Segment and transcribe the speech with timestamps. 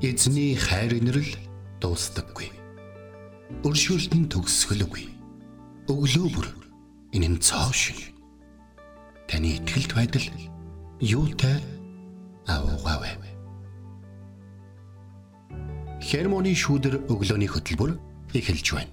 [0.00, 1.28] Эзний хайр инрэл
[1.76, 2.48] дуустдаггүй.
[3.68, 5.04] Өршөөлт нь төгсгөлгүй.
[5.92, 6.48] Өглөө бүр
[7.12, 8.16] энэ нь цоо шиг.
[9.28, 10.24] Таны ихтгэлт байдал
[11.04, 11.60] юутай
[12.48, 13.12] аавгаавэ.
[16.00, 18.00] Хермоны шүүдэр өглөөний хөтөлбөр
[18.32, 18.92] эхэлж байна.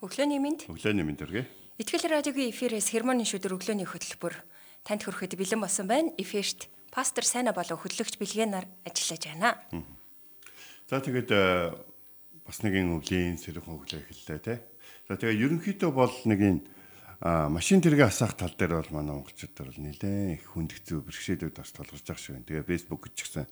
[0.00, 0.72] Өглөөний мэнд.
[0.72, 1.44] Өглөөний мэнд өргөө.
[1.84, 4.53] Итгэл радиогийн эфирээс хермоны шүдэр өглөөний хөтөлбөр
[4.84, 6.12] танд хүрэхэд бэлэн болсон байна.
[6.20, 9.58] Эфирт пастор Сайна болон хөтлөгч Билгэнаар ажиллаж байна.
[10.86, 11.72] За тэгээд э,
[12.44, 14.60] бас нэгэн өвлийн сэрхэн өглөө эхэллээ те.
[15.08, 16.62] За тэгээд ерөнхийдөө бол нэг энэ
[17.24, 22.04] машин тэргээ асаах тал дээр бол манай монголчууд бол нэлээ их хүндгцүү бэрхшээлүүд бас толгорч
[22.04, 22.44] байгаа шүү.
[22.44, 23.48] Тэгээ фэйсбુક ч гэсэн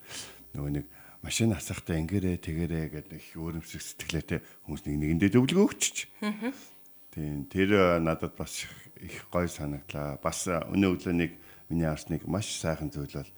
[0.53, 0.85] нөгөө нэг
[1.25, 4.39] машин асаахтаа ингэрээ тэгэрээ гэдэг их өөрөмсөх сэтгэлээтэй
[4.69, 5.97] хүмүүс нэг нэгэндээ төвлөгөө өгчөж.
[7.13, 8.65] Тийм тэр надад бас
[8.97, 10.17] их гой санагдлаа.
[10.17, 11.31] Бас өнөө өглөө нэг
[11.69, 13.31] миний арсныг маш сайхан зүйл бол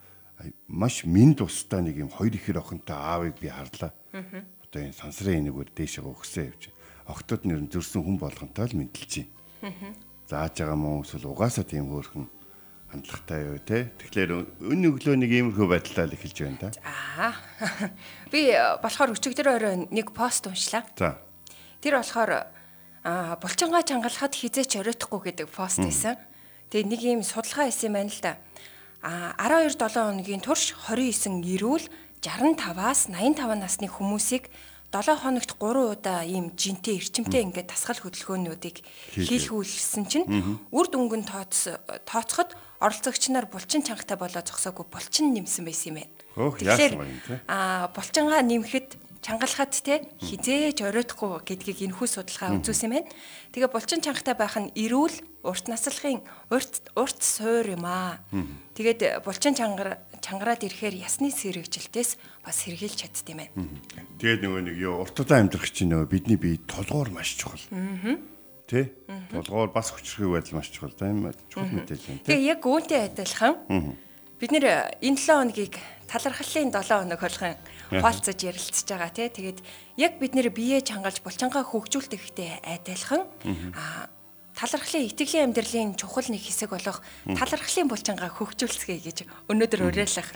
[0.68, 3.92] маш минь тустай нэг юм хоёр ихэр охинтой аавыг би харлаа.
[4.16, 6.72] Одоо энэ сансрын энэгээр дээшээ өгсөн явж.
[7.12, 9.28] Охтод нэр зөрсөн хүн болгонтой л мэдлж
[9.62, 9.92] байна.
[10.26, 12.32] Зааж байгаа мөн эсвэл угаасаа тийм хөөрхөн
[12.96, 13.92] хандлагатай юу те.
[14.00, 14.32] Тэгэхээр
[14.64, 16.70] өн өглөө нэг иймэрхүү байдлаар эхэлж байна да.
[16.82, 17.36] Аа.
[18.32, 20.88] Би э, болохоор өчигдөр орой нэг пост уншлаа.
[20.98, 21.20] За.
[21.84, 22.55] Тэр болохоор
[23.06, 26.18] аа булчингаа чангалахад хизээч оройтхгүй гэдэг пост байсан.
[26.74, 28.34] Тэгээ нэг ийм судалгаа хийсэн байна л да.
[29.06, 31.86] Аа 12 7 хоногийн турш 29 эрүүл
[32.26, 34.50] 65-аас 85 насны хүмүүсийг
[34.90, 38.82] 7 хоногт 3 удаа ийм жинтэй эрчимтэй ингээд тасгал хөдөлгөөнүүдийг
[39.14, 40.26] хийлгүүлсэн чинь
[40.74, 41.70] үр дүнгийн тооц
[42.10, 46.14] тооцоход оролцогч нар булчин чангатай болоо зогсоогүй булчин нэмсэн байсан юм байна.
[46.58, 46.94] Тэгэхээр
[47.46, 53.10] аа булчингаа нэмэхэд чангалахад те хизээж оройтхгүй гэдгийг энэхүү судалгаа үзүүлсэн байна.
[53.58, 56.22] Тэгээ булчин чангатай байх нь эрүүл урт наслахын
[56.54, 58.22] урт урт суур юм аа.
[58.78, 63.54] Тэгээд булчин чангар чангараад ирэхээр ясны сэрэгжилтээс бас сэргийлж чадд юм байна.
[64.22, 67.66] Тэгээд нөгөө нэг юу урт удаан амьдрах чинь нөгөө бидний бие толгоор маш чухал.
[68.70, 68.94] Тэ?
[69.34, 70.94] Толгоор бас хүчрхэг байдал маш чухал.
[70.94, 72.30] Тийм чухал мэдээлэл.
[72.30, 73.58] Тэгээ яг үүнтэй адилхан.
[74.38, 77.58] Бид нэр энэ 7 хоногийг талархлын 7 хоног болгон
[77.90, 79.30] хуалцаж ярилцж байгаа тий.
[79.30, 79.60] Тэгээд
[79.98, 83.26] яг бид нэр бие чангалж булчангаа хөгжүүлдэхтэй адилхан
[83.74, 84.10] аа
[84.56, 89.18] талархлын итгэлийн амьдралын чухал нэг хэсэг болох талархлын булчингаа хөгжүүлцгээе гэж
[89.52, 90.30] өнөөдөр уриалах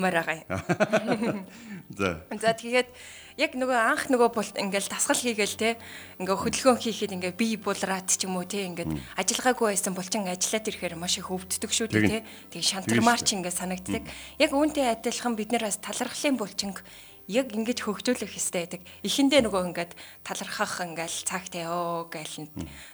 [0.00, 1.44] маар байгаа юм.
[1.98, 2.24] За.
[2.32, 2.88] За тэгээд
[3.36, 5.76] яг нөгөө анх нөгөө бол ингээл тасгал хийгээл те
[6.16, 10.68] ингээ хөдөлгөөн хийхэд ингээ бие булраад ч юм уу те ингээд ажиллагаагүй байсан булчин ажиллаад
[10.72, 12.18] ирэхээр маш их өвддөг шүү дээ те.
[12.48, 14.04] Тэг шантармаар ч ингээ санагддаг.
[14.40, 16.80] Яг үүнтэй адилхан бид нараас талархлын булчинг
[17.26, 18.82] яг ингэж хөгжүүлэх хэрэгтэй байдаг.
[19.02, 19.92] Эхэндээ нөгөө ингээд
[20.22, 22.46] талархах ингээл цагтай ёо гээл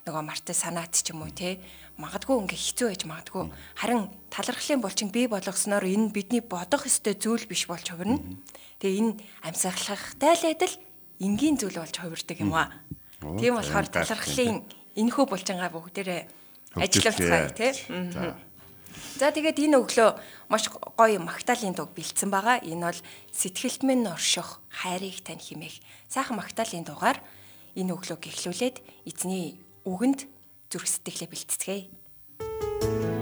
[0.08, 1.60] нөгөө мартай санаат ч юм уу те
[2.00, 3.44] магадгүй ингээ хэцүү байж магадгүй.
[3.76, 8.18] Харин талархлын булчин бий болгосноор энэ бидний бодох ёстой зүйл биш болж хувирна.
[8.80, 9.12] Тэгээ энэ
[9.44, 10.74] амьсгалахтай л адил
[11.20, 12.72] энгийн зүйл болж хувирдаг юм аа.
[13.20, 14.64] Тийм болохоор талархлын
[14.96, 16.22] энэхүү булчингаа бүгдээрээ
[16.80, 17.72] ажиллуулцгаая тий.
[19.18, 20.10] За тэгээд энэ өглөө
[20.50, 22.60] маш гоё магтаалын дуу бэлдсэн байгаа.
[22.64, 25.78] Энэ бол сэтгэлт минь орших хайрыг тань химэх.
[26.08, 27.18] Сайхан магтаалын дуугаар
[27.78, 28.76] энэ өглөөг эхлүүлээд
[29.08, 30.28] эзний үгэнд
[30.70, 33.21] зүрх сэтгэлээ бэлтцгээе.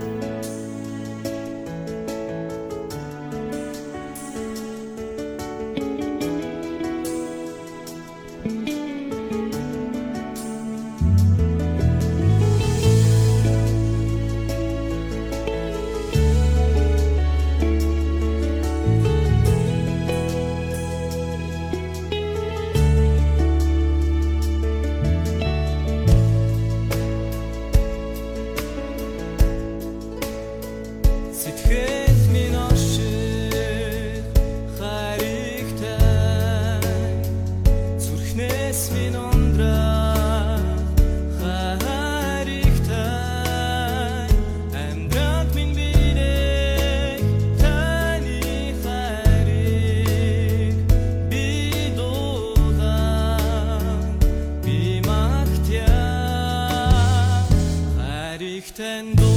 [58.81, 59.30] And.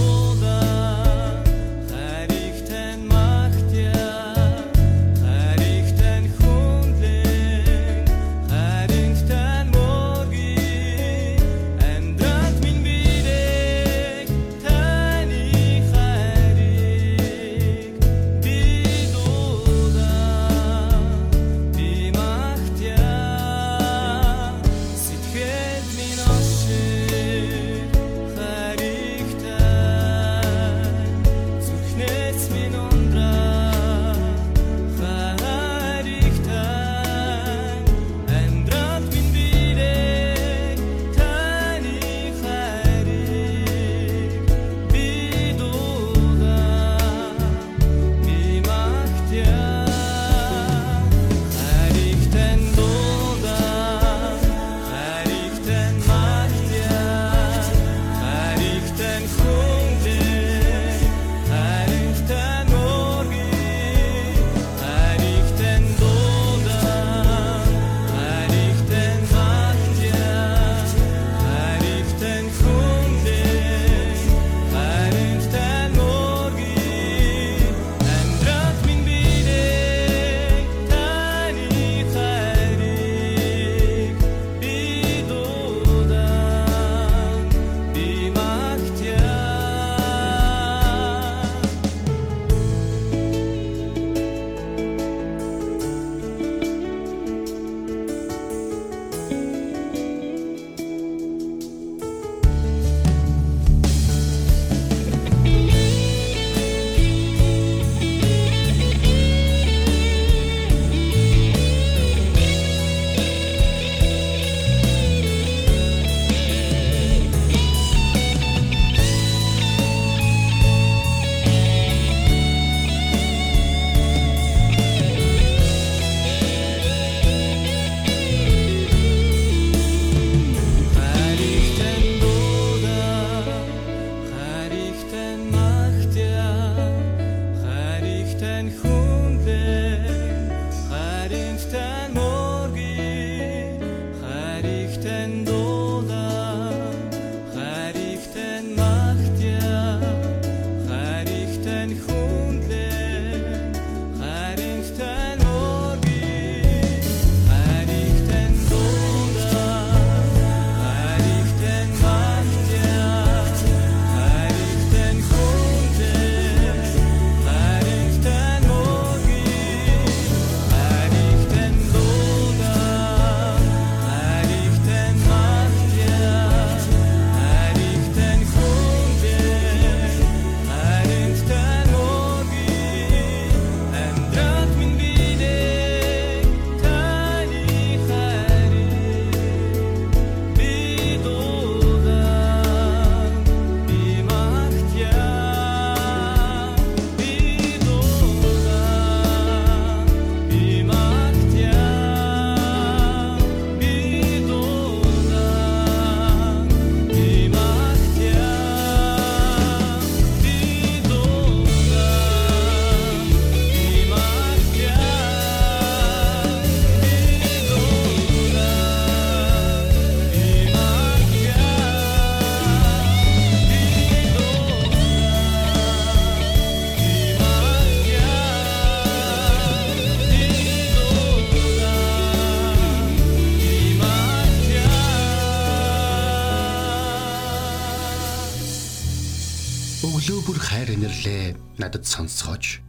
[241.94, 242.81] Надад сонсгооч.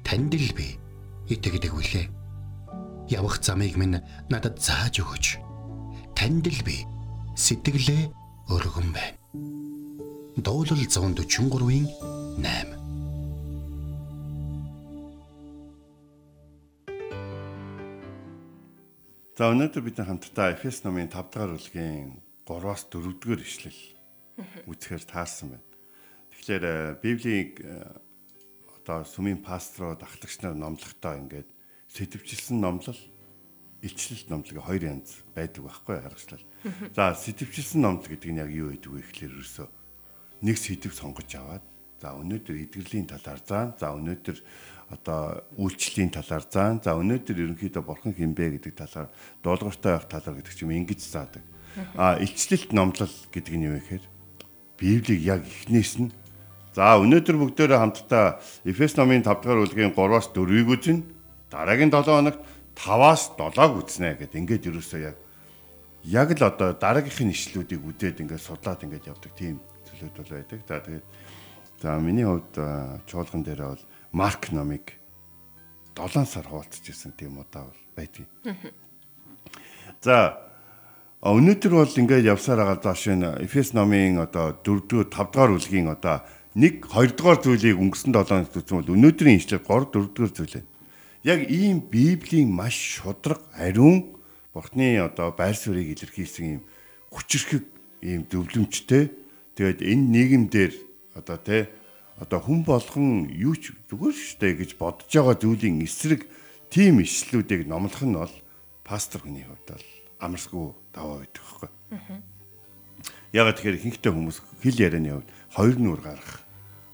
[0.00, 0.80] Танд л би
[1.28, 2.08] итгэдэг үлээ.
[3.12, 4.00] Явах замыг минь
[4.32, 5.36] надад зааж өгөөч.
[6.16, 6.88] Танд л би
[7.36, 8.08] сэтгэлээ
[8.48, 9.20] өргөн байна.
[10.40, 11.84] Дуулал 143-ийн
[12.40, 12.80] 8
[19.36, 23.80] За өнөөдөр бид хамтдаа Эфес номын 5 дахь бүлгийн 3-аас 4 дугаар ишлэл
[24.64, 25.68] үзэхээр таарсан байна.
[26.32, 28.08] Тэгэхээр э, Библийг э,
[28.90, 31.46] одоо сүмийн пасторууд ахлагч нар номлохдоо ингээд
[31.94, 32.98] сэтвчилсэн номлол,
[33.86, 36.42] илчлэлт номлог хоёр янз байдаг байхгүй харагчлал.
[36.98, 39.68] За сэтвчилсэн номлол гэдэг нь яг юу гэдэг вэ гэхээр ерөөсөө
[40.42, 41.62] нэг сэтв сонгож аваад
[42.02, 43.64] за өнөөдөр эдгэрлийн талаар заа.
[43.78, 44.38] За өнөөдөр
[44.90, 46.82] одоо үйлчлэлийн талаар заан.
[46.82, 49.08] За өнөөдөр ерөнхийдөө бурхан хинбэ гэдэг талаар
[49.46, 51.44] дуулууртай байх талаар гэдэг ч юм ингэж заадаг.
[51.94, 54.04] А илчлэлт номлол гэдэг нь юу вэ гэхээр
[54.80, 56.10] Библийг яг эхнээс нь
[56.74, 61.02] за өнөөдөр бүгдөө хамтдаа Эфес номын 5 дугаар бүлгийн 3-аас 4-ийг үзнэ.
[61.50, 62.40] Дараагийн 7 хоногт
[62.78, 64.38] 5-аас 7-г үзнэ гэдэг.
[64.38, 65.16] Ингээд ерөөсөө яг
[66.04, 69.60] яг л одоо дараагийнхын ишлүүдийг үдээд ингээд судлаад ингээд явдаг тийм
[69.90, 70.60] зүйлүүд бол байдаг.
[70.64, 71.06] За тэгээд
[71.82, 72.54] за миний хувьд
[73.04, 74.96] чуулган дээр бол Марк номыг
[75.98, 78.30] 7 сар хуваалцаж ирсэн тийм удаа бол байдгийг.
[80.00, 80.40] За
[81.20, 86.24] өнөөдөр бол ингээд явсаар байгаа доош нь Эфес номын одоо 4-р 5-р бүлгийн одоо
[86.58, 90.70] 1 2-р зүйлийг өнгөрсөн 7 хоногт үзсэн бол өнөөдрийн ишлэл 3 4-р зүйл байна.
[91.22, 94.18] Яг ийм Библийн маш шудраг ариун
[94.50, 96.62] Бурхны одоо байр суурийг илэрхийлсэн ийм
[97.14, 97.62] хүчрхэг
[98.02, 99.14] ийм зөвлөмжтэй
[99.54, 100.72] тэгээд энэ нийгэмдэр
[101.14, 101.70] одоо тэ
[102.18, 106.26] одоо хүн болгон юу ч зүгээр штэ гэж бодож байгаа зүйлийн эсрэг
[106.66, 108.34] тийм ишлүүдийг номлох нь бол
[108.82, 109.86] пастор хүний хувьд бол
[110.18, 111.70] амарсгүй даваа байдаг байхгүй.
[113.30, 116.40] Ягаад тэгэхээр ихэнхдээ хүмүүс хэл ярианы хувьд хоёр нүур гарах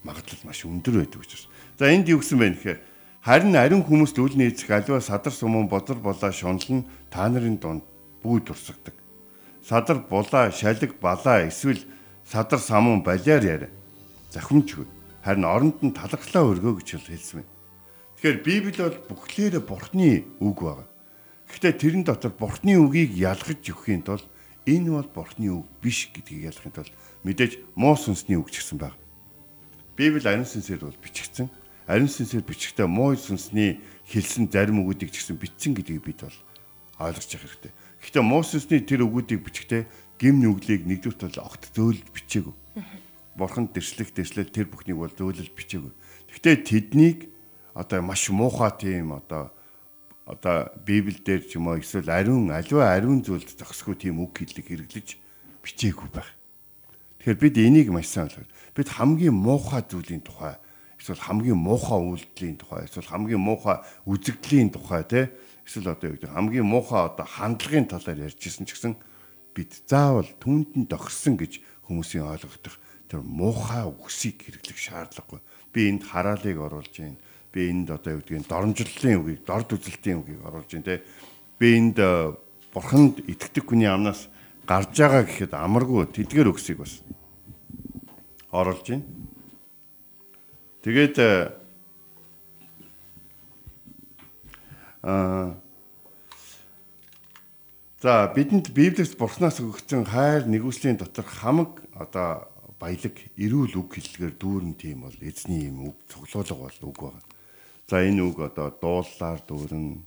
[0.06, 1.48] магадлал маш өндөр байдаг учраас.
[1.78, 2.78] За энд юу гэсэн бэ гэхээр
[3.20, 7.82] харин ариун хүмүүс үл нийцэх аливаа садар сумын бодлор болоо шунал нь та нарын дунд
[8.22, 8.94] бүү турсагдаг.
[9.66, 11.82] Садар булаа, шалиг, балаа эсвэл
[12.24, 13.70] садар самун балиар яриа.
[14.30, 14.86] Захимжгүй
[15.26, 17.50] харин оронд нь талархлаа өргөө гэж хэлсэн байна.
[18.14, 20.86] Тэгэхээр Библи бол бүхлээрээ Бурхны үг байна.
[21.50, 24.26] Гэхдээ тэрэн дотор Бурхны үгийг ялгаж өгөхийн тулд
[24.70, 26.92] энэ бол Бурхны үг биш гэдгийг ялгахын тулд
[27.26, 28.94] мэдээж муу сүнсний үг ч гэсэн байна.
[29.98, 31.50] Библи ариун сүнсээр бол бичигдсэн.
[31.90, 36.38] Ариун сүнсээр бичгтээ муу сүнсний хэлсэн зарим үгүүдийг ч гэсэн бичсэн гэдгийг бид бол
[37.02, 37.72] ойлгож явах хэрэгтэй.
[38.06, 39.82] Гэхдээ муу сүнсний тэр үгүүдийг бичгтээ
[40.22, 42.54] гим нүглийг нэгдүгээр тал огт зөөлж бичээгүй
[43.36, 45.92] бурханд дэрслэх дэрслэл тэр бүхнийг бол зөөлөл бичээгүй.
[46.32, 47.18] Гэхдээ тэднийг
[47.76, 49.52] одоо маш муухай тийм одоо
[50.24, 55.08] одоо Библиэлд ч юм уу эсвэл ариун аливаа ариун зүйлд зохисгүй тийм үг хэллэг хэрэглэж
[55.60, 56.32] бичээгүй байх.
[57.26, 58.46] Тэгэхээр бид энийг маш сайн ойлгоо.
[58.70, 60.54] Бид хамгийн муухай зүйлийн тухай
[60.94, 65.34] эсвэл хамгийн муухай үйлдэлийн тухай эсвэл хамгийн муухай үзэгдлийн тухай те
[65.66, 68.94] эсвэл одоо юу гэдэг хамгийн муухай одоо хандлагын талаар ярьжсэн ч гэсэн
[69.58, 71.58] бид заавал түнд нь дохирсон гэж
[71.90, 72.62] хүмүүсийн ойлгох
[73.10, 75.42] тэр муухай үгсийг хэрэглэх шаардлагагүй.
[75.74, 77.18] Би энд хараалыг оруулж байна.
[77.50, 81.02] Би энд одоо юу гэдгийг доромжлолын үгийг, дорд үзэлтийн үгийг оруулж байна те.
[81.58, 82.38] Би энд э,
[82.70, 84.30] бурханд итгэдэг хүний амнаас
[84.66, 87.00] гарч байгаа гэхэд амаргүй тэдгэр үгсийг бас
[88.50, 89.06] оруулж байна.
[90.82, 91.16] Тэгээд
[95.02, 95.66] аа э,
[98.06, 102.44] За бидэнд Библиэс Бурханаас өгсөн хайр нэгүслийн дотор хамаг одоо
[102.78, 107.24] баялаг эрүүл үг хэллэгээр дүүрэн тийм бол эзний юм үг цуглуулга бол үг байна.
[107.88, 110.06] За энэ үг одоо дууллаар дүүрэн,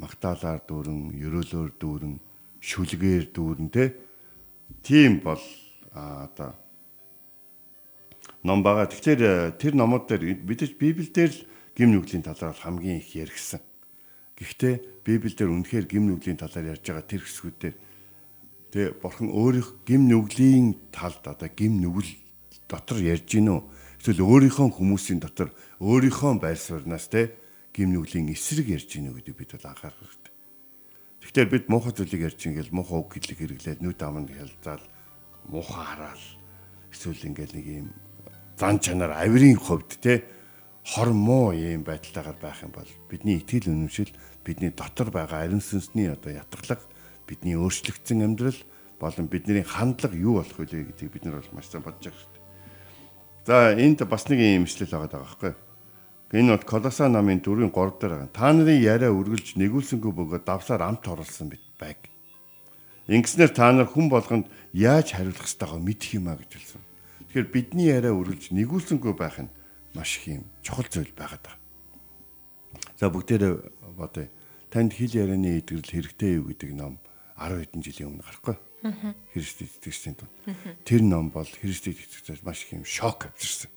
[0.00, 2.16] магтаалаар дүүрэн, ерөөлөөр дүүрэн,
[2.62, 3.84] шүлгээр дүүрэн те
[4.86, 5.42] тийм бол
[5.90, 6.54] одоо
[8.46, 8.86] ном байгаа.
[8.86, 13.60] Тэгэхээр тэр номууд дээр бидэж Библиэлд л гим нүглийн талаар хамгийн их яригсан.
[14.38, 17.74] Гэхдээ Библиэлд үнэхээр гим нүглийн талаар ярьж байгаа тэр хэсгүүдээр
[18.72, 22.08] Тэ бурхан өөрийнх гим нүглийн талд одоо гим нүгэл
[22.64, 23.60] дотор ярьж гинөө.
[24.00, 27.36] Эсвэл өөрийнхөө хүмүүсийн дотор өөрийнхөө байр сууриас тэ
[27.76, 30.21] гим нүглийн эсрэг ярьж гинөө гэдэг бид бол анхаарах.
[31.22, 34.84] Тэгэхээр бид муухай зүйлийг ярьж ингээл муухай үг хэлэг хэрэглээд нүд аманд хэлзаал
[35.46, 36.24] муухай хараал
[36.90, 37.88] эсвэл ингээл нэг юм
[38.58, 40.26] зан чанар авирын хувьд те
[40.82, 44.10] хор муу юм байдалтайгаар байх юм бол бидний итгэл үнэмшил
[44.42, 46.82] бидний дотор байгаа ариун сүнсний одоо ятгалаг
[47.26, 48.58] бидний өөрчлөгдсөн амьдрал
[48.98, 52.34] болон бидний хандлага юу болох вэ гэдгийг бид нар бол маш сайн бодож байгаа шүү
[52.34, 52.42] дээ.
[53.46, 55.52] За энд бас нэг юм имшлэл байгаа байхгүй.
[56.32, 58.32] Энэ бол Колоса намын 4-ийн 3 дээр байгаа.
[58.32, 62.08] Та нарын яриа үргэлж нэгүүлсэнгүй бөгөөд давсаар амт оруулсан бит байг.
[63.04, 66.82] Ингэснээр та нар хүн болгонд яаж хариулах ёстойгоо мэдэх юм а гэж хэлсэн.
[67.28, 69.52] Тэгэхээр бидний яриа үргэлж нэгүүлсэнгүй байх нь
[69.92, 71.60] маш их юм чухал зүйл байгаад байна.
[72.96, 73.54] За бүгдээрээ
[73.98, 74.28] бодъё.
[74.72, 76.96] Танд хэл ярианы эдгэрэл хэрэгтэй юу гэдэг ном
[77.36, 78.56] 10 хэдэн жилийн өмнө гарахгүй.
[79.34, 80.32] Христ итгэгчдийн дунд.
[80.86, 83.71] Тэр ном бол Христ итгэгчдээс маш их юм шок авчирсан.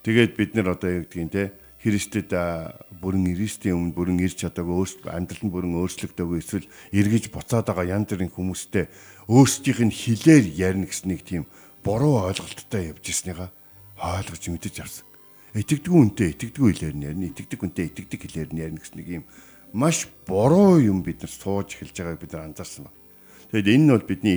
[0.00, 2.32] Тэгээд бид нэр одоо юу гэдгийг те Христэд
[3.00, 7.96] бүрэн Христийн өмнө бүрэн ирж чадаагүй өөрсдөө амьдрал нь бүрэн өөрчлөгдөөгүй эсвэл эргэж буцаад байгаа
[7.96, 8.84] янз бүрийн хүмүүстэй
[9.28, 11.44] өөрсдийнх нь хилээр ярина гэсэн нэг тийм
[11.80, 13.48] буруу ойлголттой явж ирснийга
[13.96, 15.04] ойлгож мэдэж авсан.
[15.56, 19.24] Итгэдэггүй үнтэй итгэдэггүй хэлээр нь ярина, итгэдэг үнтэй итгэдэг хэлээр нь ярина гэсэн нэг юм
[19.72, 22.98] маш буруу юм бид нар сууж эхэлж байгааг бид нар анзаарсан байна.
[23.50, 24.36] Тэгэд энэ нь бол бидний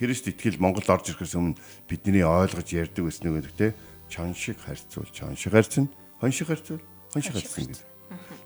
[0.00, 3.68] Христ итгэл Монгол орж ирэхээс өмнө бидний ойлгож ярьдаг байсан нэг гэдэг те
[4.10, 5.88] чон шиг харьцуул чон шиг харьцна,
[6.18, 6.82] хон шиг харьцуул
[7.14, 7.86] хон шиг харьцна гэдэг.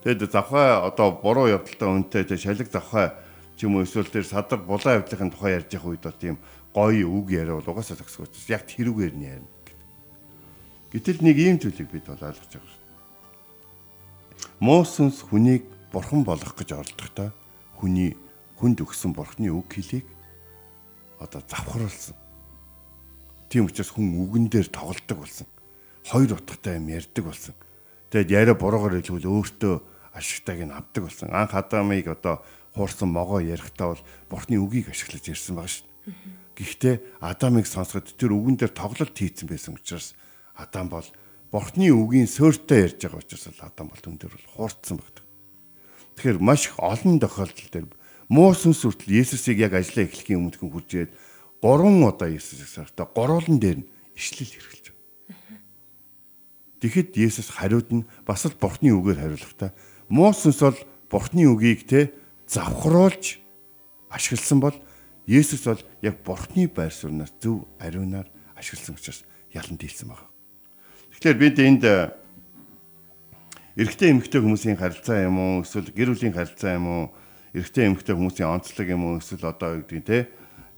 [0.05, 3.17] Тэгэд завхай одоо буруу явдалтай үнтэй те шалиг завхай
[3.57, 6.37] ч юм уу эсвэл тэр садар булаа явдлын тухай ярьж явах үед бол тийм
[6.77, 8.29] гоё үг яриа бол угаасаа зогсгоо.
[8.53, 9.51] Яг тэрүүгээр нь ярина.
[10.93, 12.83] Гэтэл нэг ийм зүйлийг бид бол ойлгож байгаа шүү.
[14.61, 17.33] Моосонс хүнийг бурхан болгох гэж оролдохдоо
[17.81, 18.13] хүний
[18.61, 20.05] хүнд өгсөн бурхны үг хэлийг
[21.19, 22.15] одоо завхруулсан.
[23.49, 25.47] Тийм учраас хүн үгэн дээр тоглолдог болсон.
[26.05, 27.55] Хоёр утгатай юм ярьдаг болсон.
[28.13, 29.75] Тэгэд яриа буруугаар хэлвэл өөртөө
[30.13, 31.33] ашигтайг нь авдаг болсон.
[31.33, 32.45] Анх Адамыг одоо
[32.77, 35.89] хуурсан могоо ярихдаа бол бурхны үгийг ашиглаж ярьсан байгаа шүү.
[36.55, 36.95] Гэхдээ
[37.25, 40.15] Адамыг сонсоход тэр үгэн дээр тоглолт хийцэн байсан учраас
[40.55, 41.09] Адам бол
[41.55, 45.23] Бурхны үгийн сөөртэй ярьж байгаа учраас Адам бол түн дээр бол хуурцсан байдаг.
[46.19, 47.87] Тэгэхээр маш их олон тохиолдол дээр
[48.27, 51.15] муу сүнс хүртэл Есүсийг яг ажиллаа эхлэхийн өмнө ирээд
[51.63, 54.94] гурван удаа Есүсийг сартаа гурван дээр нь ишлэл хэрэглэж байна.
[56.85, 59.73] Тэгэхэд Есүс хариуд нь бас л Бурхны үгээр хариулахдаа
[60.13, 60.77] муу сүнс бол
[61.09, 62.13] Бурхны үгийг те
[62.45, 63.41] завхруулж
[64.13, 64.77] ашигласан бол
[65.25, 70.29] Есүс бол яг Бурхны байр сууриас зөв ариунаар ашигласан учраас ялан дийлсэн байна.
[71.17, 72.13] Тэгэхээр бид энд э,
[73.81, 77.05] эрэгтэй эмэгтэй хүмүүсийн харилцаа юм уу эсвэл гэр бүлийн харилцаа юм уу
[77.57, 80.29] эрэгтэй эмэгтэй хүмүүсийн онцлог юм уу эсвэл одоо юу гэдэг те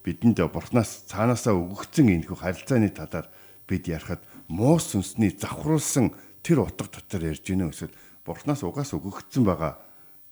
[0.07, 3.27] бидэнд Бурханаас цаанаасаа өгөгдсөн энэхүү харилцааны талаар
[3.67, 7.95] бид ярихад муу сүнсний завхруулсан тэр утга дотор ярьж гинэ эсвэл
[8.27, 9.79] Бурханаас угаас өгөгдсөн байгаа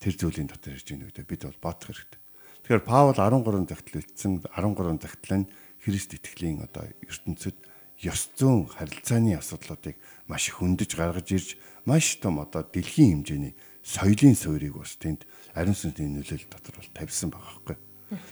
[0.03, 2.21] тэр зүйлийн дотор ярьж гинэ гэдэг бид бол бодох хэрэгтэй.
[2.65, 5.51] Тэгэхээр Паул 13 загтал үлдсэн 13 загтал нь
[5.85, 7.57] Христ итгэлийн одоо ертөнцид
[8.01, 11.49] ёс зүйн харилцааны асуудлуудыг маш хөндөж гаргаж ирж
[11.85, 13.55] маш том одоо дэлхийн хэмжээний
[13.85, 17.77] соёлын суурийг бас тэнд ариун сүнсний нөлөөлөл дотор бол тавьсан байгаа байхгүй.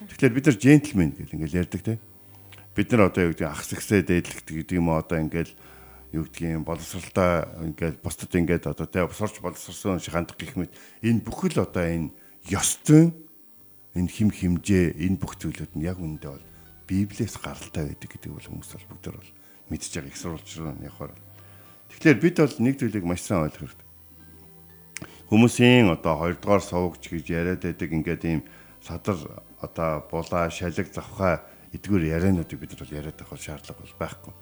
[0.09, 2.01] Тэгэхээр бид нар джентльмен гэл ингээл ярьдаг те.
[2.73, 5.53] Бид нар одоо юу гэдэг ах сэгсээ дээдлэгдэг гэдэг юм одоо ингээл
[6.17, 10.73] юу гэдгийг боловсралтаа ингээл бусдад ингээд одоо те сурч боловсрсон шиг хандах гэх мэт
[11.05, 12.17] энэ бүхэл одоо энэ
[12.49, 13.13] ёс зүйн
[13.93, 16.47] энэ хим химжээ энэ бүх зүйлүүд нь яг үүндээ бол
[16.89, 19.31] Библиэс гаралтай байдаг гэдэг бол хүмүүс бол бүгд бол
[19.69, 21.13] мэдж байгаа их сурвалжруу явахаар.
[21.93, 23.89] Тэгэхээр бид бол нэг зүйлийг маш сайн ойлгох хэрэгтэй.
[25.29, 28.41] Хүмүүсийн одоо хоёрдугаар сувгч гэж яриад байдаг ингээд ийм
[28.85, 29.17] садар
[29.61, 31.41] одоо булаа шалиг завхаа
[31.73, 34.33] эдгээр яриануудыг бид нар бол яриад авах шаардлага бол байхгүй.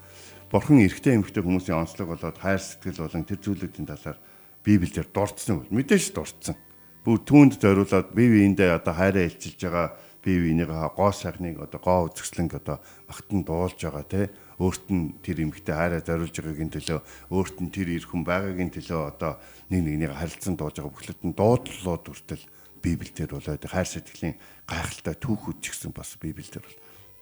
[0.50, 4.18] Бурхан эрэгтэй эмэгтэй хүмүүсийн онцлог болоод хайр сэтгэл болон тэр зүйлүүдийн талаар
[4.66, 6.56] Библиэлд дурдсан бол мэдээж дурдсан
[7.04, 9.88] бүр түүнд зориулаад бие биендээ одоо хайраа илчилж байгаа
[10.20, 12.76] бие биенийгээ гоо сайхныг одоо гоо үзэсгэлэнг одоо
[13.08, 14.28] магтан дуулж байгаа те
[14.60, 17.00] өөрт нь тэр эмгтэй хайраа зориулж байгаагийн төлөө
[17.32, 19.40] өөрт нь тэр эр хүн байгаагийн төлөө одоо
[19.72, 22.44] нэг нэгнийг харилцан дуулж байгаа бүхлэд нь дуудлууд хүртэл
[22.84, 24.36] Библиэлд болоод хайр сэтгэлийн
[24.68, 26.76] гайхалтай түүхүүд ч гэсэн бас Библиэлд бол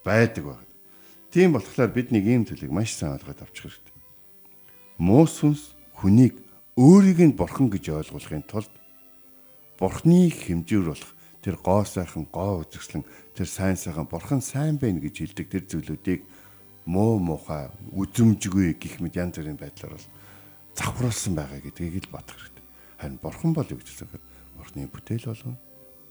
[0.08, 0.68] байдаг байна.
[1.28, 3.96] Тийм болохоор бид нэг ийм зүйлийг маш сайн ойлгоод авчих хэрэгтэй.
[4.96, 6.40] Муу сүнс хүнийг
[6.80, 8.72] өөрийг нь бурхан гэж ойлгуулахын тулд
[9.78, 11.12] Бурхны хэмжүүр болох
[11.44, 13.04] тэр гоо сайхан гоо үзэсгэлэн
[13.36, 16.20] тэр сайн сайхан бурхан сайн байна гэж хэлдэг тэр зүйлүүдийг
[16.88, 20.08] муу муухай үзэмжгүй гих мэд янз бүрийн байдлаар бол
[20.74, 22.64] завхруулсан байгаа гэдгийг л бодох хэрэгтэй.
[22.98, 24.08] Харин бурхан бол юу гэж хэлсэн
[24.58, 25.56] Бурхны бүтээл болгон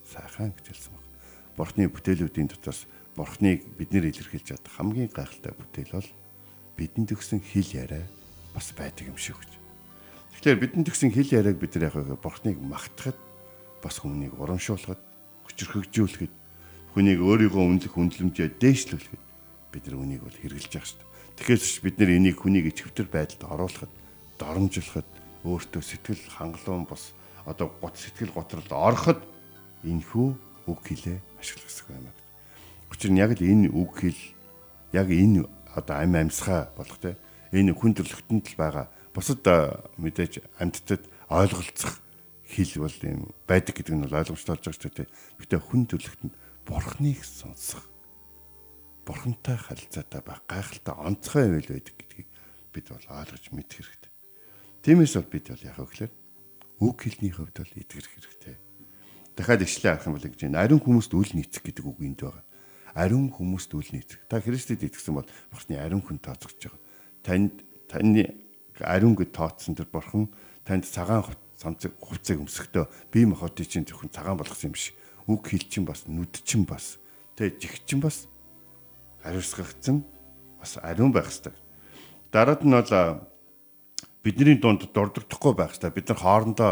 [0.08, 1.06] сайхан гэж хэлсэн баг.
[1.60, 6.10] Бурхны бүтээлүүдийн дотроос Бурхныг бид нэр илэрхийлж чадах хамгийн гайхалтай бүтээл бол
[6.78, 8.06] бидэнд өгсөн хэл яриа
[8.54, 9.58] бас байдаг юм шиг гэж.
[10.38, 13.18] Тэгэхээр бидэнд өгсөн хэл яриаг бид нар яг Бурхныг магтахад
[13.82, 15.02] бас хүнийг урамшуулахад
[15.50, 16.34] хүчрхэгжүүлэхэд
[16.94, 19.24] хүнийг өөрийгөө үнэлэх үнэлэмжээ дээшлүүлэхэд
[19.74, 21.10] бид нар үнийг бол хэрэгжилж байгаа шүү дээ.
[21.42, 23.92] Тэгэхээр бид нар энийг хүнийг ичвтер байдалд оруулахад
[24.38, 25.10] доромжлоход
[25.42, 27.18] өөртөө сэтгэл хангалуун бос
[27.50, 29.22] одоо гут сэтгэл готролд ороход
[29.86, 30.28] энэхүү
[30.70, 32.27] үг хэлээ ашиглах хэрэгтэй байна.
[32.92, 34.22] Учир нь яг л энэ үг хэл
[34.94, 35.46] яг энэ
[35.76, 37.18] одоо ам амьсгаа болох те
[37.52, 38.88] энэ хүн төрөлхтөнд л байгаа.
[39.14, 39.44] Бусад
[39.98, 42.00] мэдээж амьдтад ойлголцох
[42.48, 45.10] хэл бол юм байдаг гэдэг нь бол ойлгомжтой болж байгаа шүү дээ.
[45.42, 47.84] Гэтэ хүн төрөлхтөнд бурхныг сонсох
[49.08, 52.28] бурхантай харилцаатай байх гайхалтай онцгой байл байдаг гэдгийг
[52.76, 54.12] бид бол ойлгож мэдэх хэрэгтэй.
[54.84, 56.14] Тиймээс бол бид бол яг ихлээр
[56.84, 58.56] үг хэлний хувьд бол итгэх хэрэгтэй.
[59.40, 60.60] Дахиад ичлээ арах юм бол гэж байна.
[60.60, 62.44] Ариун хүмүүст үл нийцэх гэдэг үг энд байгаа.
[62.98, 64.26] Ариун хүмүүст үл нийцэх.
[64.26, 66.82] Та Христэд итгэсэн бол бурхны ариун хүн тооцогч байгаа.
[67.22, 68.34] Танд таны
[68.82, 70.34] ариун гэд тооцсон тэр бурхан
[70.66, 74.98] танд цагаан цамцыг хувцыг өмсөхдөө бие махбодыг чинь зөвхөн цагаан болгосон юм шиг
[75.30, 76.98] үг хэл чинь бас нүд чинь бас
[77.38, 78.26] тэ жиг чинь бас
[79.22, 80.02] хариуцгагдсан
[80.58, 81.54] бас ариун байх хэрэгтэй.
[82.34, 83.30] Дараад нь бол
[84.26, 85.94] бидний дунд дурддахгүй байх хэрэгтэй.
[85.94, 86.72] Бид нар хоорондоо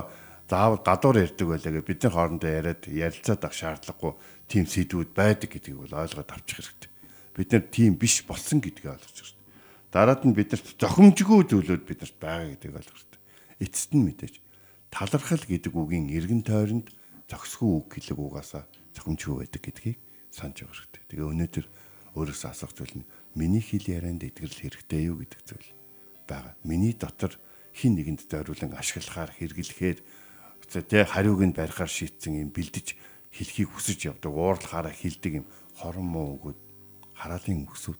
[0.50, 4.14] заавал гадуур ярьдаг байлаа гэж бидний хоорондоо яриад ярилцаад авах шаардлагагүй
[4.46, 6.92] тийм сэдвүүд байдаг гэдгийг бол ойлгоод авчих хэрэгтэй.
[7.34, 9.44] Бид нар тийм биш болсон гэдгийг ойлгож хэрэгтэй.
[9.90, 13.22] Дараад нь биднэрт зохимжгүй зүйлүүд биднэрт байгаа гэдгийг ойлгох хэрэгтэй.
[13.66, 14.36] Эцэст нь мэдээж
[14.94, 16.94] талархал гэдэг үгийн эргэн тойронд
[17.26, 19.98] зохисгүй үг хэлэг угаасаа зохимжгүй байдаг гэдгийг
[20.30, 21.04] санаж байгаа хэрэгтэй.
[21.10, 21.66] Тэгээ өнөөдөр
[22.16, 25.70] өөрөөсөө асуух зүйл нь миний хэл ярианд итгэл хэрэгтэй юу гэдэг зүйл
[26.30, 26.54] байгаа.
[26.64, 27.34] Миний дотор
[27.76, 30.00] хин нэгэнд зориулан ашиглахаар хэрэглэхээр
[30.70, 32.98] тэ хариуг нь барихаар шийтсэн юм бэлдэж
[33.32, 36.60] хэлхийг хүсэж явдаг уурлахаараа хилдэг юм хорон муу өгөөд
[37.16, 38.00] хараалын өсөд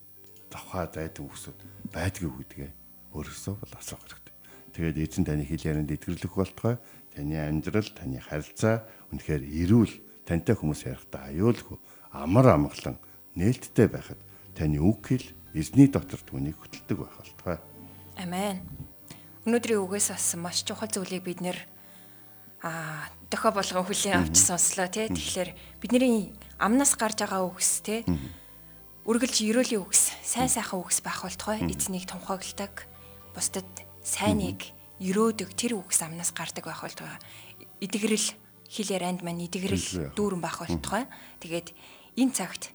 [0.52, 1.58] давхаа дайдан өсөд
[1.92, 2.72] байдгүй гэдгээ
[3.16, 4.36] өөрөөсөө бол асуух хэрэгтэй.
[4.76, 6.76] Тэгээд эзэн таны хэл ярианд итгэрлэх болтгой
[7.16, 9.94] таны амьдрал, таны харилцаа үнэхээр эрүүл
[10.28, 11.78] тантай хүмүүс ярихдаа аюулгүй
[12.12, 13.00] амар амгалан
[13.36, 14.20] нээлттэй байхад
[14.56, 17.60] таны үг хэл эзний дотор түүнийг хөтэлдэг байх болтугай.
[18.20, 18.64] Амен.
[19.48, 21.56] Өнөөдрийн үгээс бас маш чухал зүйлийг бид нэр
[22.66, 25.06] а дохо болгон хүлийн авч сонслоо тий.
[25.06, 25.54] Тэгэхээр
[25.86, 28.02] бидний амнаас гарч байгаа үгс тий.
[29.06, 32.90] Үргэлж ерөөлийн үгс, сайн сайхан үгс байх болтугай эзнийг тунхагладаг.
[33.38, 33.70] Бусдад
[34.02, 36.98] сайныг өрөөдөг тэр үгс амнаас гардаг байх бол
[37.86, 38.34] эдгэрэл
[38.66, 41.06] хил ярианд маань эдгэрэл дүүрэн байх болтугай.
[41.46, 41.70] Тэгээд
[42.18, 42.74] энэ цагт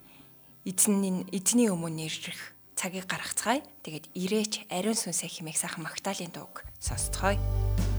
[0.63, 3.67] эзний эзний өмнө ирэх цагийг гаргацгаая.
[3.83, 7.90] Тэгээд ирээч ариун сүнсээ химээх сайхан магтаалын дууг сонсцгоё.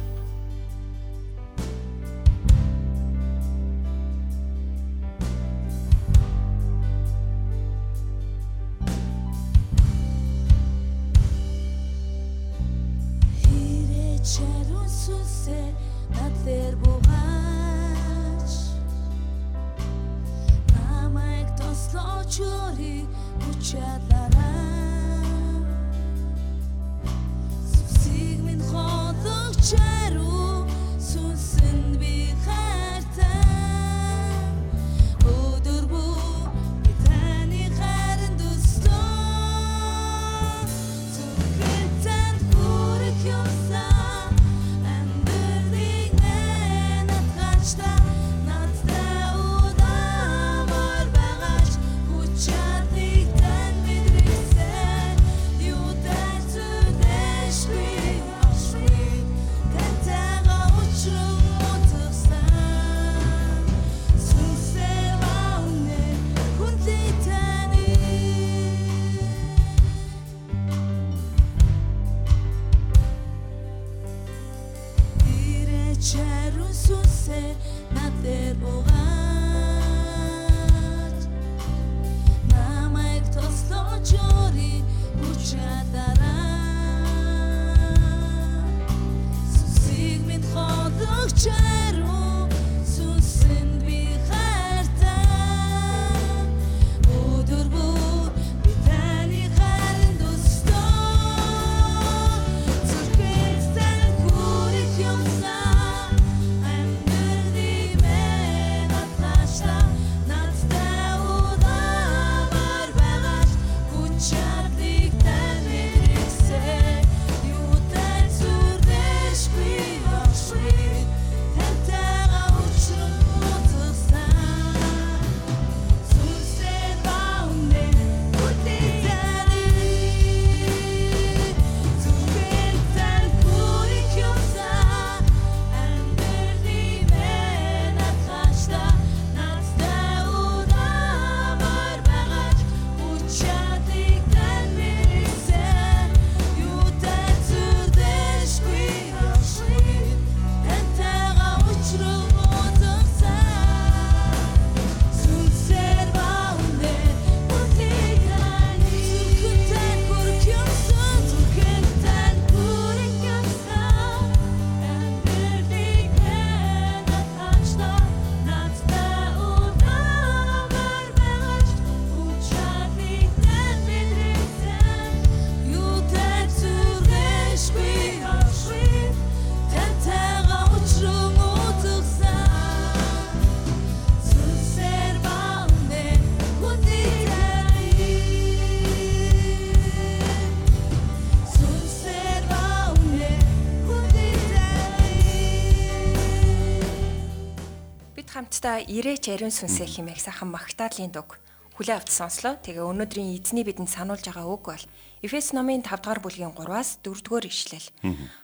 [198.61, 201.41] Сонсогчдоо ирээч ариун сүнсээ химээх сайхан магтаалын дуг
[201.81, 202.61] хүлээ авч сонслоо.
[202.61, 204.85] Тэгээ өнөөдрийн эзний бидэнд сануулж байгаа үг бол
[205.25, 207.89] Эфес номын 5 дугаар бүлгийн 3-аас 4 дугаар ишлэл.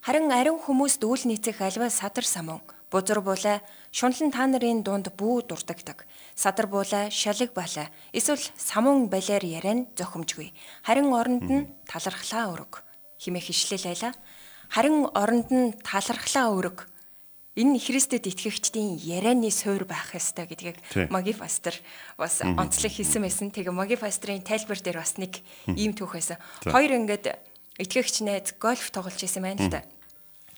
[0.02, 3.62] Харин ариун хүмүүс дүүл нийцэх альва садар самун бузар буулай
[3.94, 6.10] шунлан та нарын дунд бүү дурдагдаг.
[6.34, 10.50] Садар буулай шалиг балай эсвэл самун балиар яриан зохимжгүй.
[10.82, 12.82] Харин оронд нь талархлаа өрөг.
[13.22, 14.18] Химэх ишлэл айла.
[14.74, 16.90] Харин оронд нь талархлаа өрөг
[17.58, 20.78] энэ Христэд итгэгчдийн ярианы суурь байх ёстой гэдгийг
[21.10, 21.74] Маги пастор
[22.14, 23.50] бас онцлог хийсэн байсан.
[23.50, 26.38] Тэгээ Маги пастрын тайлбар дээр бас нэг ийм түүх байсан.
[26.62, 27.34] Хоёр ингээд
[27.82, 29.82] итгэгч найз гольф тоглож исэн байна л да.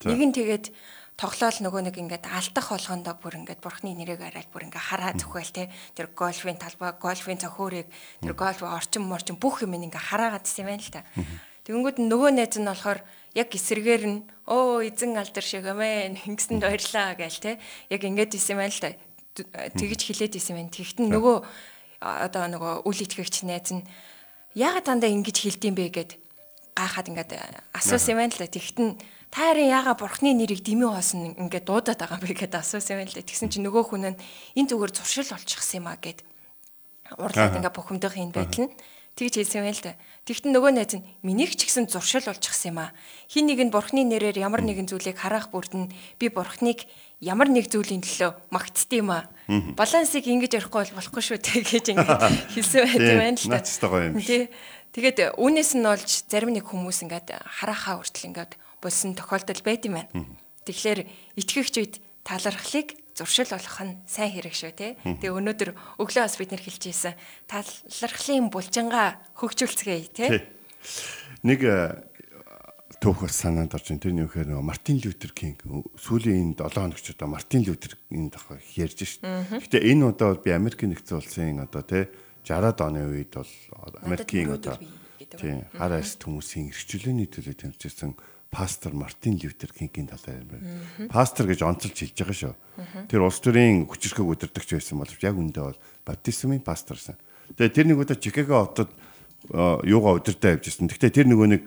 [0.03, 0.75] Нэг нь тэгээд
[1.19, 5.55] тоглоал нөгөө нэг ингээд алдах болгондоо бүр ингээд бурхны нэрийг арай бүр ингээд хараа зүхэл
[5.55, 5.71] те.
[5.95, 7.87] Тэр гольфын талбай гольфын цохиурыг
[8.23, 11.03] тэр гольф орчин морчин бүх юм ингээд хараагаад исэн байна л та.
[11.69, 13.05] Тэгэнгүүт нөгөө найз нь болохоор
[13.37, 17.61] яг эсэргээр нь оо эзэн алдар шиг амин ингэсэнд баярлаа гээл те.
[17.93, 18.97] Яг ингэж исэн байна л да
[19.77, 20.73] тэгж хилээд исэн байна.
[20.73, 21.37] Тэгтэн нөгөө
[22.01, 23.85] одоо нөгөө үл итгэгч найз нь
[24.57, 25.93] яагаад дандаа ингэж хилдэм бэ?
[25.93, 26.11] гэд
[26.73, 27.37] гайхаад ингээд
[27.77, 28.87] асуусан юм байна л да тэгтэн
[29.29, 32.49] таарин яага бурхны нэрийг дэмий хоосон ингээд дуудаад байгаа юм бэ?
[32.49, 34.19] гэд асуусан юм байна л да тэгсэн чинь нөгөө хүн нь
[34.57, 36.25] энэ зүгээр зуршил олчихсан юм а гэд
[37.13, 38.73] уурлаад ингээд бухимдах юм байдал нь
[39.19, 39.99] Тэгж хэлсэн байл та.
[40.23, 42.95] Тэгтэн нөгөө найз нь минийх ч гэсэн зуршил болчихсон юм аа.
[43.27, 46.87] Хин нэг нь бурхны нэрээр ямар нэгэн зүйлийг хараах бүрд нь би бурхныг
[47.19, 49.27] ямар нэг зүйлийн төлөө магтд юм аа.
[49.75, 52.07] Балансыг ингэж ярихгүй бол болохгүй шүү те гэж ингэж
[52.55, 53.59] хэлсэн байт юм байна л та.
[54.23, 54.47] Тий.
[54.95, 59.99] Тэгээд үүнээс нь олж зарим нэг хүмүүс ингээд харахаа хүртэл ингээд болсон тохиолдол байт юм
[59.99, 60.09] байна.
[60.63, 60.99] Тэгэхээр
[61.35, 64.95] итгэгч үед талархлыг зуршил болох нь сайн хэрэг шүү те.
[65.03, 67.13] Тэгээ өнөөдөр өглөө бас бид нэр хэлж ийсэн
[67.51, 70.47] талархлын булжингаа хөгжүүлцгээе те.
[71.43, 71.99] Нэг э,
[73.03, 74.03] бас санаанд орж байна.
[74.03, 75.63] Тэр нь юу гэхээр нөгөө Мартин Лютер Кинг
[75.99, 79.23] сүүлийн энэ 7 хоногч одоо Мартин Лютер энэ дах ярьж шít.
[79.23, 82.11] Гэтэ энэ удаа бол би Америк нэгдсэн улсын одоо те
[82.43, 83.51] 60-аад оны үед бол
[84.03, 84.75] Америкийн одоо
[85.19, 88.15] тийм хар арс хүмүүсийн эрхчлөөний төлөө тэмцсэн
[88.49, 91.09] пастор Мартин Лютер Кингийн талаар юм байна.
[91.09, 92.53] Пастор гэж онцолж хэлж байгаа шүү.
[93.07, 97.15] Тэр улс төрийн хүчирхэг удирдахч байсан боловч яг үндэ бол баптизмын пасторсан.
[97.53, 98.89] Тэгээ тэр нэг удаа Чикаго хотод
[99.85, 100.89] юугаа удирдах явж ирсэн.
[100.89, 101.61] Гэхдээ тэр нөгөө нэг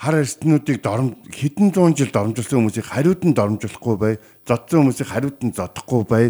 [0.00, 4.14] хар эрдэнүүдийг дором хэдэн зуун жил доромжилсан хүмүүсийг хариуд нь доромжлохгүй бай,
[4.48, 6.26] зодсон хүмүүсийг хариуд нь зодохгүй бай,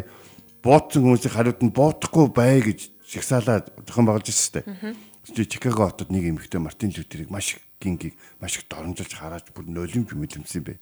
[0.66, 5.46] буудсан хүмүүсийг хариуд нь буутахгүй бай гэж шигсаалаад зохион байгуулж ирсэн шүү дээ.
[5.46, 10.12] Чикаго хотод нэг эмэгтэй Мартин Лютерийг маш их гингийг маш их доромжилж хараад бүр нулимж
[10.12, 10.78] мэлэмсэн бэ.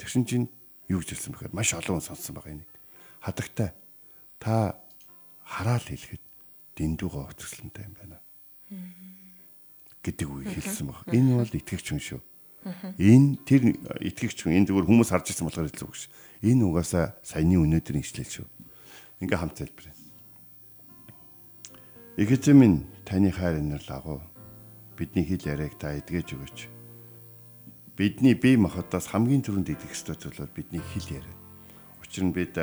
[0.00, 0.48] Тэгсэн чинь
[0.88, 2.64] юу гэж хэлсэн бэхээр маш олон хүн сонссон байгаа юм.
[3.20, 3.76] Хадагтай
[4.40, 4.80] та
[5.44, 6.24] хараал хэлэхэд
[6.80, 8.18] дэндүүгөө утгаслантай юм байна.
[10.02, 11.04] гэдэг үг хэлсэн баг.
[11.12, 12.20] Энэ бол итгэгч хүн шүү.
[12.96, 13.62] Энэ тэр
[14.00, 16.08] итгэгч хүн энэ зүгээр хүмүүс харж ирсэн болохоор хэлсэн үг ш.
[16.40, 18.46] Энэ угаасаа саяны өнөөдрийн ишлэл шүү.
[19.20, 19.94] Ингээ хамт залбираа.
[22.18, 24.22] Эгэзэмэн таны хайр энэр лагуу
[24.98, 26.58] бидний хэл яриаг та эдгэж өгөөч.
[27.94, 31.36] Бидний бие махбодоос хамгийн түрүүнд идэх ёстой зүйл бол бидний хэл яриа.
[32.02, 32.58] Учир нь бид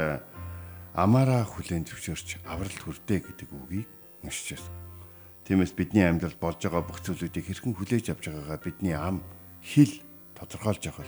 [0.91, 3.88] амаараа хүлээн зөвшөөрч авралт хүрдэ гэдэг үгийг
[4.19, 4.76] уншиж байна.
[5.48, 9.24] Тиймээс бидний амьдрал болж байгаа бүх зүйлүүдийг хэрхэн хүлээж авч байгаагаа бидний ам
[9.63, 10.04] хэл
[10.36, 11.08] тодорхойлж явах.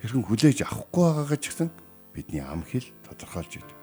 [0.00, 1.68] Хэрхэн хүлээж авахгүй байгаагаа ч гэсэн
[2.16, 3.78] бидний ам хэл тодорхойлж идэв.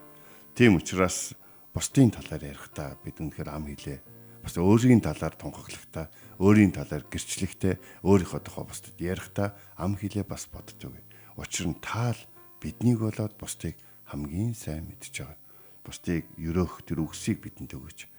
[0.57, 1.37] Тийм учраас
[1.73, 3.99] бусдын талаар ярихдаа бид үнэхээр ам хэлээ
[4.41, 6.09] бас өөрийн талаар тунхаглагтаа
[6.41, 10.97] өөрийн талаар гэрчлэхтэй өөрийнхөө тухай бусдад ярихдаа ам хэлээ бас боддог.
[11.37, 12.17] Учир нь таал
[12.57, 13.77] биднийг болоод бусдыг
[14.09, 15.37] хамгийн сайн мэдж байгаа.
[15.85, 18.09] Бусдыг өрөөх тэр үгсийг бидэнд өгөөч.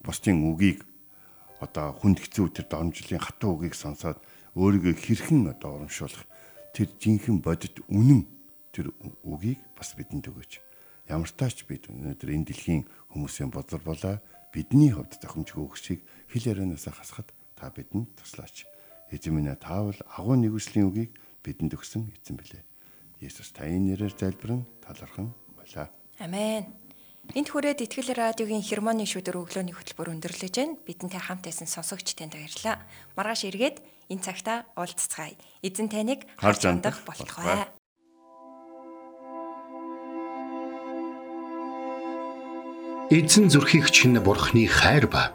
[0.00, 0.88] Бусдын үгийг
[1.60, 4.24] одоо хүнд хэцүү тэр донжлын хатуу үгийг сонсоод
[4.56, 6.24] өөрийгөө хэрхэн одоо урамшуулах
[6.72, 8.24] тэр жинхэнэ бодит үнэн
[8.72, 10.64] тэр үгийг бас бидэнд өгөөч.
[11.12, 14.16] Ямар таач бид өнөөдөр энэ дэлхийн хүмүүсийн бозор болоо
[14.52, 16.00] бидний хувьд зохимжгүй өгсийг
[16.32, 18.68] хэл ярианаас хасахад та бидэнд туслаач.
[19.10, 22.62] Эзэн минь таавал агуу нэгүслийн үгийг бидэнд өгсөн эзэн билээ.
[23.24, 25.88] Есүс таны нэрээр залбирэн талархан байлаа.
[26.20, 26.68] Амен.
[27.34, 30.78] Энд хүрээд Итгэл радиогийн хермоны шүдэр өглөөний хөтөлбөр өндөрлөж байна.
[30.84, 32.84] Бидэнтэй хамт байсан сонсогч танд баярлалаа.
[33.18, 35.34] Маргааш эргээд энэ цагта уулзцгаая.
[35.64, 37.66] Эзэн таныг харж андах болтугай.
[43.10, 45.34] Эзэн зүрхийг чинь бурхны хайр ба